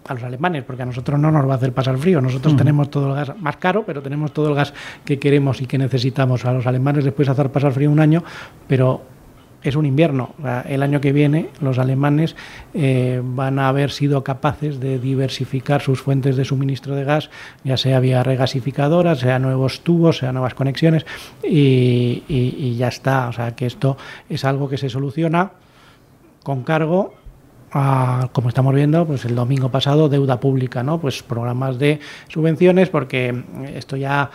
a 0.06 0.14
los 0.14 0.22
alemanes, 0.22 0.64
porque 0.64 0.82
a 0.82 0.86
nosotros 0.86 1.18
no 1.18 1.30
nos 1.30 1.48
va 1.48 1.54
a 1.54 1.56
hacer 1.56 1.72
pasar 1.72 1.96
frío. 1.96 2.20
Nosotros 2.20 2.56
tenemos 2.56 2.90
todo 2.90 3.08
el 3.08 3.14
gas 3.14 3.32
más 3.38 3.56
caro, 3.56 3.84
pero 3.86 4.02
tenemos 4.02 4.32
todo 4.32 4.48
el 4.48 4.54
gas 4.54 4.74
que 5.04 5.18
queremos 5.18 5.60
y 5.60 5.66
que 5.66 5.78
necesitamos. 5.78 6.44
A 6.44 6.52
los 6.52 6.66
alemanes 6.66 7.04
les 7.04 7.12
puedes 7.12 7.30
hacer 7.30 7.50
pasar 7.50 7.72
frío 7.72 7.90
un 7.90 8.00
año, 8.00 8.22
pero 8.68 9.02
es 9.64 9.76
un 9.76 9.86
invierno. 9.86 10.34
El 10.68 10.82
año 10.82 11.00
que 11.00 11.12
viene 11.12 11.48
los 11.60 11.78
alemanes 11.78 12.36
eh, 12.74 13.20
van 13.24 13.58
a 13.58 13.68
haber 13.68 13.90
sido 13.90 14.22
capaces 14.22 14.78
de 14.78 14.98
diversificar 14.98 15.80
sus 15.80 16.02
fuentes 16.02 16.36
de 16.36 16.44
suministro 16.44 16.94
de 16.94 17.04
gas, 17.04 17.30
ya 17.64 17.78
sea 17.78 17.98
vía 17.98 18.22
regasificadoras, 18.22 19.20
sea 19.20 19.38
nuevos 19.38 19.80
tubos, 19.80 20.18
sea 20.18 20.32
nuevas 20.32 20.54
conexiones, 20.54 21.06
y, 21.42 22.76
ya 22.76 22.88
está. 22.88 23.28
O 23.28 23.32
sea 23.32 23.56
que 23.56 23.64
esto 23.64 23.96
es 24.28 24.44
algo 24.44 24.68
que 24.68 24.76
se 24.76 24.90
soluciona 24.90 25.52
con 26.42 26.62
cargo 26.62 27.14
a, 27.74 28.28
como 28.32 28.48
estamos 28.48 28.74
viendo, 28.74 29.04
pues 29.04 29.24
el 29.24 29.34
domingo 29.34 29.68
pasado, 29.68 30.08
deuda 30.08 30.38
pública, 30.40 30.82
¿no? 30.82 31.00
Pues 31.00 31.22
programas 31.22 31.78
de 31.78 31.98
subvenciones, 32.28 32.88
porque 32.88 33.42
esto 33.74 33.96
ya 33.96 34.30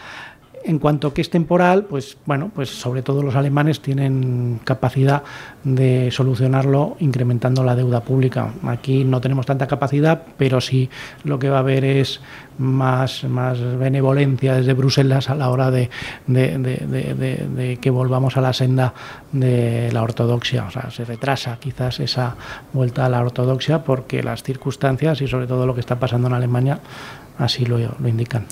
en 0.63 0.79
cuanto 0.79 1.13
que 1.13 1.21
es 1.21 1.29
temporal, 1.29 1.85
pues 1.85 2.17
bueno, 2.25 2.51
pues 2.53 2.69
sobre 2.69 3.01
todo 3.01 3.23
los 3.23 3.35
alemanes 3.35 3.81
tienen 3.81 4.59
capacidad 4.63 5.23
de 5.63 6.11
solucionarlo 6.11 6.97
incrementando 6.99 7.63
la 7.63 7.75
deuda 7.75 8.01
pública. 8.01 8.53
Aquí 8.63 9.03
no 9.03 9.21
tenemos 9.21 9.45
tanta 9.45 9.67
capacidad, 9.67 10.23
pero 10.37 10.61
sí 10.61 10.89
lo 11.23 11.39
que 11.39 11.49
va 11.49 11.57
a 11.57 11.59
haber 11.59 11.85
es 11.85 12.21
más, 12.57 13.23
más 13.23 13.59
benevolencia 13.77 14.55
desde 14.55 14.73
Bruselas 14.73 15.29
a 15.29 15.35
la 15.35 15.49
hora 15.49 15.71
de, 15.71 15.89
que 17.81 17.89
volvamos 17.89 18.37
a 18.37 18.41
la 18.41 18.53
senda 18.53 18.93
de 19.31 19.91
la 19.91 20.03
ortodoxia. 20.03 20.65
O 20.65 20.71
sea, 20.71 20.91
se 20.91 21.05
retrasa 21.05 21.57
quizás 21.59 21.99
esa 21.99 22.35
vuelta 22.73 23.05
a 23.05 23.09
la 23.09 23.21
ortodoxia 23.21 23.83
porque 23.83 24.23
las 24.23 24.43
circunstancias 24.43 25.21
y 25.21 25.27
sobre 25.27 25.47
todo 25.47 25.65
lo 25.65 25.73
que 25.73 25.79
está 25.79 25.99
pasando 25.99 26.27
en 26.27 26.33
Alemania 26.33 26.79
así 27.37 27.65
lo, 27.65 27.77
lo 27.77 28.07
indican. 28.07 28.45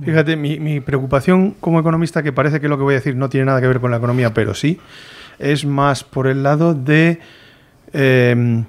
Fíjate, 0.00 0.36
mi, 0.36 0.80
preocupación 0.80 1.52
como 1.60 1.78
economista, 1.80 2.22
que 2.22 2.32
parece 2.32 2.60
que 2.60 2.68
lo 2.68 2.78
que 2.78 2.84
voy 2.84 2.94
a 2.94 2.98
decir 2.98 3.16
no 3.16 3.28
tiene 3.28 3.46
nada 3.46 3.60
que 3.60 3.66
ver 3.66 3.80
con 3.80 3.90
la 3.90 3.98
economía, 3.98 4.32
pero 4.32 4.54
sí, 4.54 4.80
es 5.38 5.64
más 5.66 6.04
por 6.04 6.26
el 6.26 6.42
lado 6.42 6.74
de 6.74 7.20
em, 7.92 8.64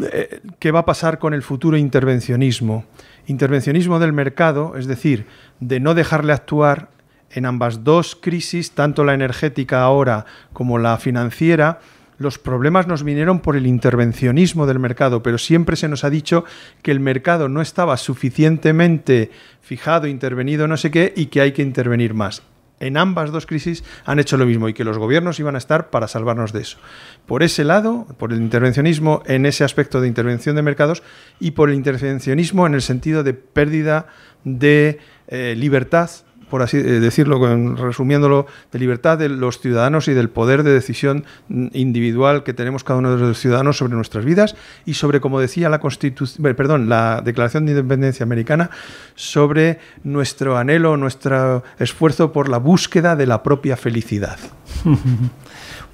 eh, 0.00 0.40
qué 0.58 0.70
va 0.70 0.80
a 0.80 0.84
pasar 0.84 1.18
con 1.18 1.34
el 1.34 1.42
futuro 1.42 1.76
intervencionismo. 1.76 2.84
Intervencionismo 3.26 3.98
del 3.98 4.12
mercado, 4.12 4.76
es 4.76 4.86
decir, 4.86 5.26
de 5.60 5.80
no 5.80 5.94
dejarle 5.94 6.32
actuar 6.32 6.88
en 7.30 7.46
ambas 7.46 7.82
dos 7.82 8.16
crisis, 8.16 8.72
tanto 8.72 9.04
la 9.04 9.14
energética 9.14 9.82
ahora 9.82 10.26
como 10.52 10.78
la 10.78 10.98
financiera, 10.98 11.80
los 12.18 12.38
problemas 12.38 12.86
nos 12.86 13.02
vinieron 13.02 13.40
por 13.40 13.56
el 13.56 13.66
intervencionismo 13.66 14.66
del 14.66 14.78
mercado, 14.78 15.22
pero 15.22 15.38
siempre 15.38 15.76
se 15.76 15.88
nos 15.88 16.04
ha 16.04 16.10
dicho 16.10 16.44
que 16.82 16.90
el 16.90 17.00
mercado 17.00 17.48
no 17.48 17.60
estaba 17.60 17.96
suficientemente 17.96 19.30
fijado, 19.60 20.06
intervenido, 20.06 20.68
no 20.68 20.76
sé 20.76 20.90
qué, 20.90 21.12
y 21.16 21.26
que 21.26 21.40
hay 21.40 21.52
que 21.52 21.62
intervenir 21.62 22.14
más. 22.14 22.42
En 22.80 22.96
ambas 22.96 23.30
dos 23.30 23.46
crisis 23.46 23.84
han 24.04 24.18
hecho 24.18 24.36
lo 24.36 24.46
mismo 24.46 24.68
y 24.68 24.74
que 24.74 24.84
los 24.84 24.98
gobiernos 24.98 25.38
iban 25.38 25.54
a 25.54 25.58
estar 25.58 25.90
para 25.90 26.08
salvarnos 26.08 26.52
de 26.52 26.62
eso. 26.62 26.78
Por 27.24 27.42
ese 27.42 27.64
lado, 27.64 28.06
por 28.18 28.32
el 28.32 28.40
intervencionismo 28.40 29.22
en 29.26 29.46
ese 29.46 29.64
aspecto 29.64 30.00
de 30.00 30.08
intervención 30.08 30.56
de 30.56 30.62
mercados 30.62 31.02
y 31.38 31.52
por 31.52 31.70
el 31.70 31.76
intervencionismo 31.76 32.66
en 32.66 32.74
el 32.74 32.82
sentido 32.82 33.22
de 33.22 33.32
pérdida 33.32 34.06
de 34.42 34.98
eh, 35.28 35.54
libertad 35.56 36.10
por 36.48 36.62
así 36.62 36.76
eh, 36.78 36.82
decirlo, 36.82 37.38
resumiéndolo, 37.76 38.46
de 38.72 38.78
libertad 38.78 39.18
de 39.18 39.28
los 39.28 39.60
ciudadanos 39.60 40.08
y 40.08 40.14
del 40.14 40.30
poder 40.30 40.62
de 40.62 40.72
decisión 40.72 41.24
individual 41.48 42.42
que 42.42 42.54
tenemos 42.54 42.84
cada 42.84 42.98
uno 42.98 43.16
de 43.16 43.22
los 43.22 43.38
ciudadanos 43.38 43.76
sobre 43.76 43.94
nuestras 43.94 44.24
vidas 44.24 44.56
y 44.84 44.94
sobre, 44.94 45.20
como 45.20 45.40
decía 45.40 45.68
la 45.68 45.80
Constitución, 45.80 46.46
eh, 46.46 46.54
perdón, 46.54 46.88
la 46.88 47.22
Declaración 47.24 47.66
de 47.66 47.72
Independencia 47.72 48.24
Americana, 48.24 48.70
sobre 49.14 49.78
nuestro 50.02 50.56
anhelo, 50.56 50.96
nuestro 50.96 51.62
esfuerzo 51.78 52.32
por 52.32 52.48
la 52.48 52.58
búsqueda 52.58 53.16
de 53.16 53.26
la 53.26 53.42
propia 53.42 53.76
felicidad. 53.76 54.38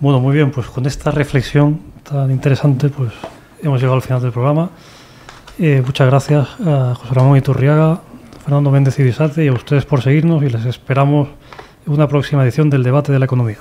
Bueno, 0.01 0.19
muy 0.19 0.35
bien, 0.35 0.51
pues 0.51 0.67
con 0.69 0.87
esta 0.87 1.11
reflexión 1.11 1.79
tan 2.03 2.31
interesante, 2.31 2.89
pues 2.89 3.13
hemos 3.63 3.79
llegado 3.79 3.97
al 3.97 4.03
final 4.03 4.23
del 4.23 4.33
programa. 4.33 4.71
Eh, 5.59 5.83
muchas 5.85 6.07
gracias 6.07 6.49
a 6.65 6.95
José 6.95 7.15
Ramón 7.15 7.37
Iturriaga, 7.37 8.01
Fernando 8.43 8.71
Méndez 8.71 8.99
Ibisate, 8.99 9.45
y 9.45 9.49
a 9.49 9.53
ustedes 9.53 9.85
por 9.85 10.03
seguirnos 10.03 10.43
y 10.43 10.49
les 10.49 10.65
esperamos 10.65 11.29
en 11.87 11.93
una 11.93 12.09
próxima 12.09 12.43
edición 12.43 12.71
del 12.71 12.83
debate 12.83 13.13
de 13.13 13.19
la 13.19 13.27
economía. 13.27 13.59